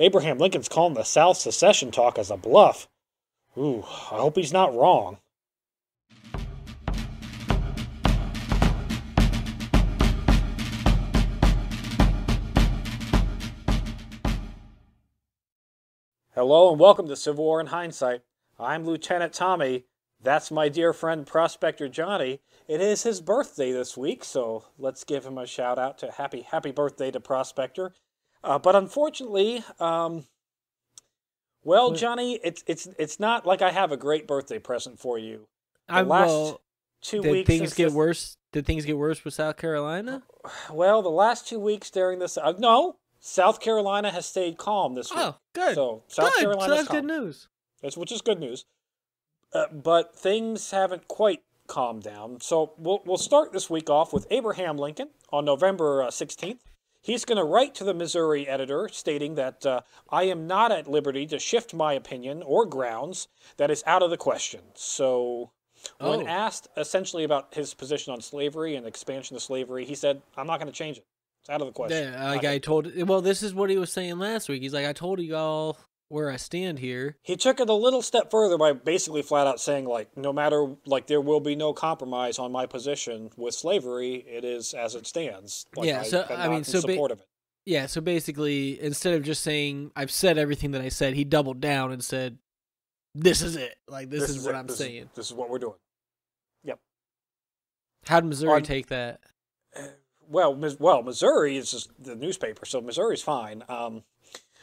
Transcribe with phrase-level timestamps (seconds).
[0.00, 2.86] Abraham Lincoln's calling the South secession talk as a bluff.
[3.56, 5.18] Ooh, I hope he's not wrong.
[16.32, 18.20] Hello and welcome to Civil War in Hindsight.
[18.56, 19.86] I'm Lieutenant Tommy.
[20.22, 22.38] That's my dear friend Prospector Johnny.
[22.68, 26.42] It is his birthday this week, so let's give him a shout out to happy
[26.42, 27.92] happy birthday to Prospector.
[28.44, 30.24] Uh, but unfortunately, um,
[31.64, 35.48] well, Johnny, it's it's it's not like I have a great birthday present for you.
[35.88, 36.60] The I last well,
[37.02, 38.36] two did weeks things get worse?
[38.52, 40.22] Did things get worse with South Carolina?
[40.72, 45.10] Well, the last two weeks during this, uh, no, South Carolina has stayed calm this
[45.10, 45.20] week.
[45.20, 45.74] Oh, good.
[45.74, 46.40] So South good.
[46.40, 46.96] Carolina's so that's calm.
[46.96, 47.48] good news.
[47.82, 48.64] That's which is good news.
[49.52, 52.40] Uh, but things haven't quite calmed down.
[52.40, 56.62] So we'll we'll start this week off with Abraham Lincoln on November uh, sixteenth.
[57.08, 59.80] He's going to write to the Missouri editor stating that uh,
[60.10, 63.28] I am not at liberty to shift my opinion or grounds.
[63.56, 64.60] That is out of the question.
[64.74, 65.50] So.
[66.00, 66.26] When Oh.
[66.26, 70.58] asked essentially about his position on slavery and expansion of slavery, he said, "I'm not
[70.58, 71.06] going to change it.
[71.40, 73.08] It's out of the question." Yeah, like Not I told.
[73.08, 74.60] Well, this is what he was saying last week.
[74.60, 75.78] He's like, I told you all
[76.08, 77.16] where I stand here.
[77.22, 80.74] he took it a little step further by basically flat out saying like no matter
[80.86, 85.06] like there will be no compromise on my position with slavery it is as it
[85.06, 87.28] stands like, Yeah, so, am I mean, so ba- support of it
[87.66, 87.86] Yeah.
[87.86, 91.92] So basically, instead of just saying I've said everything that I said, he doubled down
[91.92, 92.38] and said,
[93.14, 93.76] "This is it.
[93.86, 94.58] Like this, is, what it.
[94.58, 95.74] I'm this saying." is, this is what we're doing
[96.64, 96.78] Yep.
[98.06, 99.20] How did Missouri take that?
[100.28, 104.02] well well missouri is just the newspaper so missouri's fine um,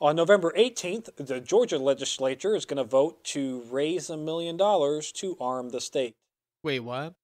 [0.00, 5.12] on november 18th the georgia legislature is going to vote to raise a million dollars
[5.12, 6.14] to arm the state
[6.62, 7.14] Wait, what?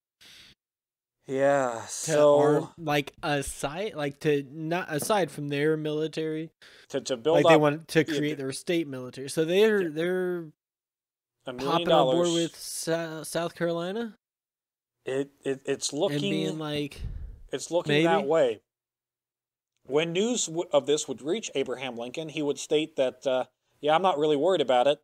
[1.27, 6.51] yeah so arm, like aside, like to not aside from their military,
[6.89, 9.29] to, to build like up they want to yeah, create their state military.
[9.29, 9.89] So they're Yeah.
[9.93, 10.45] they're
[11.47, 14.17] a million hopping on board with Sou- South Carolina
[15.05, 17.01] it, it it's looking being like,
[17.53, 18.61] It's looking that way.
[19.87, 23.45] When news w- of this would reach Abraham Lincoln, he would state that, uh,
[23.81, 25.01] yeah, I'm not really worried about it.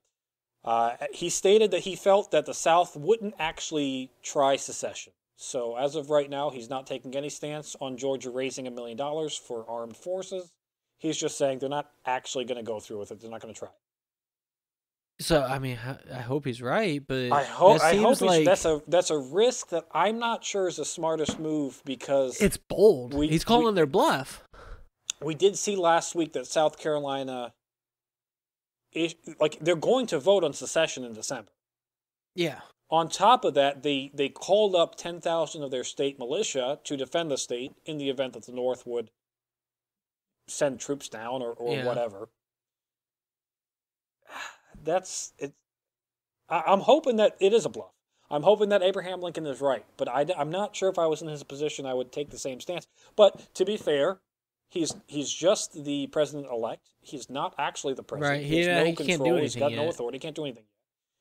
[0.64, 5.12] Uh, he stated that he felt that the South wouldn't actually try secession.
[5.36, 8.96] So, as of right now, he's not taking any stance on Georgia raising a million
[8.96, 10.52] dollars for armed forces.
[10.98, 13.20] He's just saying they're not actually going to go through with it.
[13.20, 13.68] They're not going to try.
[15.20, 15.78] so I mean,
[16.12, 17.80] I- hope he's right, but I hope.
[17.80, 21.38] I hope like that's a that's a risk that I'm not sure is the smartest
[21.38, 23.14] move because it's bold.
[23.14, 24.42] we- he's calling we- their bluff.
[25.22, 27.52] We did see last week that South Carolina,
[28.92, 31.50] is, like they're going to vote on secession in December.
[32.34, 36.78] Yeah, On top of that, they they called up ten thousand of their state militia
[36.84, 39.10] to defend the state in the event that the North would
[40.46, 41.84] send troops down or, or Yeah.
[41.84, 42.30] whatever.
[44.82, 45.52] That's it.
[46.48, 47.92] I, I'm hoping that it is a bluff.
[48.30, 51.22] I'm hoping that Abraham Lincoln is right, but I, am not sure if I was
[51.22, 52.86] in his position, I would take the same stance.
[53.16, 54.20] But to be fair,
[54.68, 56.88] he's he's just the president elect.
[57.00, 58.38] He's not actually the president.
[58.38, 59.36] Right, He has he- no he control.
[59.38, 60.16] He's got anything no authority.
[60.16, 60.64] He can't do anything.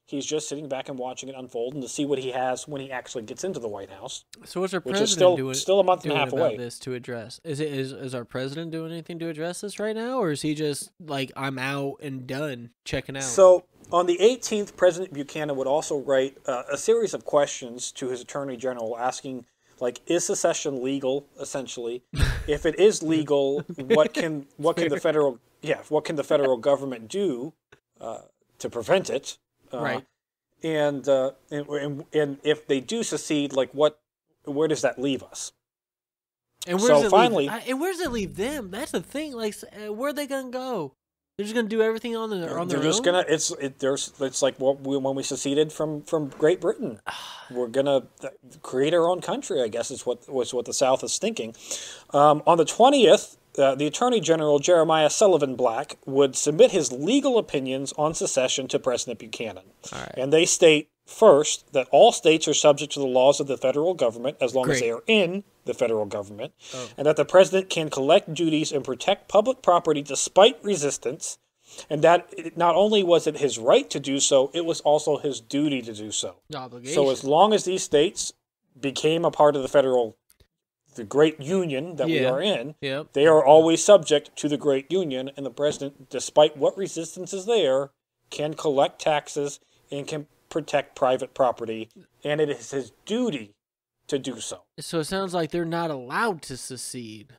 [0.05, 2.79] He's just sitting back and watching it unfold and to see what he has when
[2.79, 5.53] he actually gets into the White House, So what's our which president is still doing?
[5.53, 6.55] still a month and a half away.
[6.55, 7.41] this to address?
[7.43, 10.43] Is it is is our president doing anything to address this right now, or is
[10.43, 13.23] he just like I'm out and done checking out?
[13.23, 18.07] So on the 18th, President Buchanan would also write uh, a series of questions to
[18.09, 19.45] his Attorney General asking,
[19.79, 21.25] like, is secession legal?
[21.39, 22.03] Essentially,
[22.47, 26.57] if it is legal, what can what can the federal yeah what can the federal
[26.57, 27.53] government do
[28.01, 28.21] uh,
[28.59, 29.37] to prevent it?
[29.73, 30.05] Uh, Right.
[30.63, 33.99] And, uh, and and and if they do secede, like what
[34.45, 35.51] where does that leave us?
[36.65, 38.71] and where so it finally- leave, I- and where's it leave them?
[38.71, 39.33] That's the thing.
[39.33, 40.93] Like, uh, where are they gonna go?
[41.37, 43.13] They're just gonna do everything on their on They're their just own.
[43.13, 43.25] gonna.
[43.29, 44.11] It's it, there's.
[44.19, 46.99] It's like what we, when we seceded from from Great Britain.
[47.51, 48.07] We're gonna
[48.63, 49.61] create our own country.
[49.61, 51.55] I guess is what was what the South is thinking.
[52.09, 57.37] Um, on the twentieth, uh, the Attorney General Jeremiah Sullivan Black would submit his legal
[57.37, 60.15] opinions on secession to President Buchanan, right.
[60.17, 63.93] and they state first that all states are subject to the laws of the federal
[63.93, 66.89] government as long as they are in the federal government, Oh.
[66.97, 71.37] and that the president can collect duties and protect public property despite resistance,
[71.89, 75.17] and that it, not only was it his right to do so, it was also
[75.17, 76.37] his duty to do so.
[76.55, 76.95] Obligation.
[76.95, 78.33] So as long as these states
[78.79, 80.17] became a part of the federal,
[80.95, 83.13] the great union that we are in, yep.
[83.13, 87.45] they are always subject to the great union, and the president, despite what resistance is
[87.45, 87.91] there,
[88.29, 89.59] can collect taxes
[89.91, 91.89] and can protect private property,
[92.23, 93.53] and it is his duty
[94.07, 94.61] to do so.
[94.79, 97.33] So it sounds like they're not allowed to secede.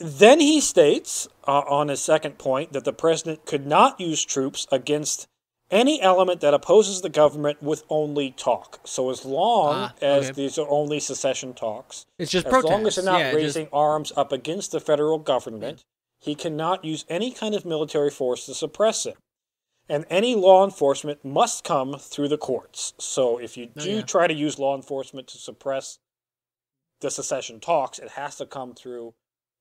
[0.00, 4.66] Then he states uh, on his second point that the president could not use troops
[4.72, 5.26] against
[5.70, 8.80] any element that opposes the government with only talk.
[8.84, 10.32] So as long Ah, as okay.
[10.34, 12.70] these are only secession talks, It's just as protests.
[12.70, 15.82] long as they're not yeah, just- raising arms up against the federal government,
[16.20, 19.16] he cannot use any kind of military force to suppress it.
[19.92, 22.94] And any law enforcement must come through the courts.
[22.98, 24.00] So if you Oh, do yeah.
[24.00, 25.98] try to use law enforcement to suppress
[27.02, 29.12] the secession talks, it has to come through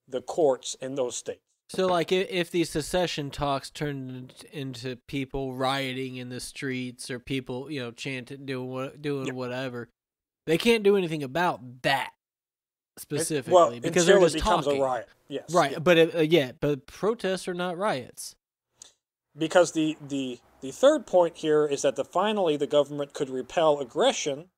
[0.08, 1.42] the courts in those states.
[1.68, 7.20] So, like, if, if these secession talks turned into people rioting in the streets or
[7.20, 9.34] people, you know, chanting, doing what, doing Yeah.
[9.34, 9.90] whatever,
[10.48, 12.14] they can't do anything about that
[12.96, 14.82] It- specifically well, because they're just it becomes talking.
[14.82, 15.10] a riot.
[15.28, 15.80] Yes, Right, yeah.
[15.80, 18.36] but uh, yeah, but protests are not riots.
[19.38, 23.80] Because the, the the third point here is that the finally the government could repel
[23.80, 24.50] aggression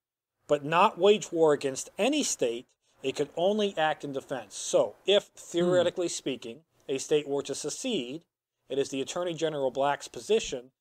[0.47, 2.65] but not wage war against any state.
[3.01, 4.55] It could only act in defense.
[4.55, 6.59] So if theoretically speaking
[6.89, 8.23] a state were to secede
[8.69, 10.71] it is the attorney general black's position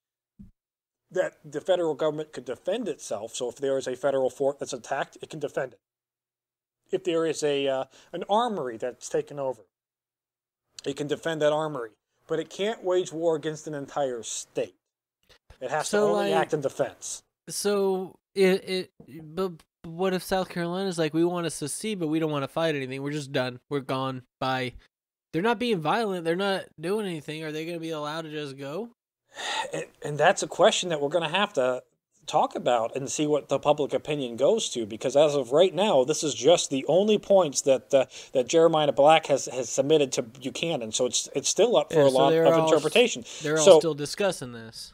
[1.10, 3.34] that the federal government could defend itself.
[3.34, 5.80] So if there is a federal fort that's attacked it can defend it.
[6.90, 9.62] If there is a uh, an armory that's taken over
[10.84, 11.90] it can defend that armory
[12.26, 14.74] but it can't wage war against an entire state.
[15.60, 17.22] It has So, to only like- act in defense.
[17.48, 18.90] So it it
[19.34, 19.52] but
[19.84, 22.74] what if South Carolina's like we want to secede but we don't want to fight
[22.74, 23.02] anything.
[23.02, 23.60] We're just done.
[23.68, 24.22] We're gone.
[24.40, 24.74] Bye.
[25.32, 26.24] They're not being violent.
[26.24, 27.42] They're not doing anything.
[27.42, 28.90] Are they going to be allowed to just go?
[29.72, 31.82] And, and that's a question that we're going to have to
[32.26, 36.04] talk about and see what the public opinion goes to because as of right now
[36.04, 40.22] this is just the only points that uh, that Jeremiah Black has has submitted to
[40.22, 40.92] Buchanan.
[40.92, 43.24] So it's it's still up for Yeah, a so lot of all- interpretation.
[43.42, 44.92] They're all so still discussing this.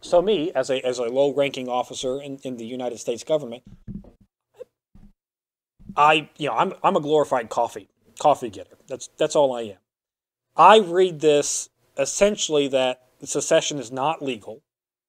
[0.00, 3.62] so me as a as a low ranking officer in, in the United States government
[5.96, 7.88] I you know I'm I'm a glorified coffee
[8.18, 8.78] coffee getter.
[8.88, 9.76] That's that's all I am.
[10.56, 14.62] I read this essentially that secession is not legal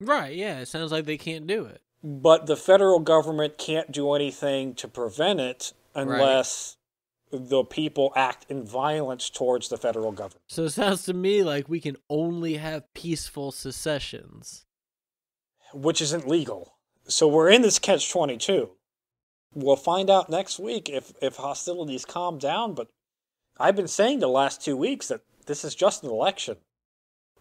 [0.06, 0.60] Right, yeah.
[0.60, 1.82] It sounds like they can't do it.
[2.04, 6.76] but the federal government can't do anything to prevent it unless
[7.32, 11.68] the people act in violence towards the federal government So it sounds to me like
[11.70, 14.66] we can only have peaceful secessions.
[15.74, 16.76] which isn't legal.
[17.08, 18.70] So we're in this catch 22.
[19.56, 22.88] We'll find out next week if, if hostilities calm down, but
[23.60, 26.58] I've been saying the last two weeks that this is just an election.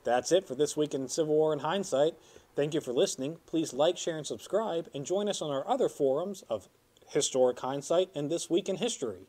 [0.05, 2.15] That's it for this week in Civil War in Hindsight.
[2.55, 3.39] Thank you for listening.
[3.47, 6.69] Please like, share, and subscribe, and join us on our other forums of
[7.09, 9.27] Historic Hindsight and This Week in History.